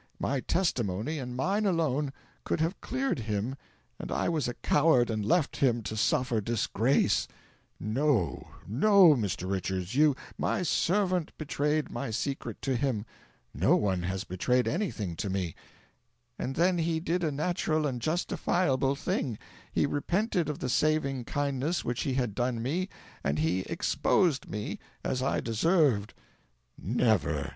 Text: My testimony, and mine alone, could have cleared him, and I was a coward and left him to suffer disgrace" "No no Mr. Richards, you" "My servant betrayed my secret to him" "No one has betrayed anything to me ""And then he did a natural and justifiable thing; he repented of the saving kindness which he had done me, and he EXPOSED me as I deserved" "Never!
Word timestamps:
My 0.19 0.39
testimony, 0.39 1.19
and 1.19 1.35
mine 1.35 1.67
alone, 1.67 2.11
could 2.43 2.59
have 2.59 2.81
cleared 2.81 3.19
him, 3.19 3.55
and 3.99 4.11
I 4.11 4.29
was 4.29 4.47
a 4.47 4.55
coward 4.55 5.11
and 5.11 5.23
left 5.23 5.57
him 5.57 5.83
to 5.83 5.95
suffer 5.95 6.41
disgrace" 6.41 7.27
"No 7.99 8.47
no 8.67 9.13
Mr. 9.13 9.47
Richards, 9.47 9.93
you" 9.93 10.15
"My 10.49 10.63
servant 10.63 11.37
betrayed 11.37 11.91
my 11.91 12.09
secret 12.09 12.63
to 12.63 12.75
him" 12.75 13.05
"No 13.53 13.75
one 13.75 14.01
has 14.01 14.23
betrayed 14.23 14.67
anything 14.67 15.15
to 15.17 15.29
me 15.29 15.53
""And 16.39 16.55
then 16.55 16.79
he 16.79 16.99
did 16.99 17.23
a 17.23 17.31
natural 17.31 17.85
and 17.85 18.01
justifiable 18.01 18.95
thing; 18.95 19.37
he 19.71 19.85
repented 19.85 20.49
of 20.49 20.57
the 20.57 20.67
saving 20.69 21.25
kindness 21.25 21.85
which 21.85 22.01
he 22.01 22.15
had 22.15 22.33
done 22.33 22.59
me, 22.63 22.89
and 23.23 23.37
he 23.37 23.65
EXPOSED 23.69 24.49
me 24.49 24.79
as 25.03 25.21
I 25.21 25.41
deserved" 25.41 26.15
"Never! 26.75 27.49